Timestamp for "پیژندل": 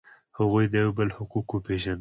1.65-1.89